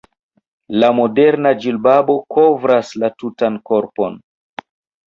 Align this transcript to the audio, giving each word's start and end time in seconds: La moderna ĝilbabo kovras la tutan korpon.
La 0.83 0.89
moderna 0.99 1.51
ĝilbabo 1.65 2.17
kovras 2.37 2.93
la 3.05 3.13
tutan 3.21 3.63
korpon. 3.73 4.23